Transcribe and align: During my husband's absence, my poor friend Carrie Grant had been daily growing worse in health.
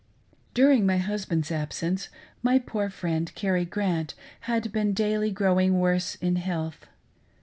During 0.55 0.87
my 0.87 0.97
husband's 0.97 1.51
absence, 1.51 2.09
my 2.41 2.57
poor 2.57 2.89
friend 2.89 3.31
Carrie 3.35 3.65
Grant 3.65 4.15
had 4.49 4.71
been 4.71 4.93
daily 4.93 5.29
growing 5.29 5.79
worse 5.79 6.15
in 6.15 6.37
health. 6.37 6.87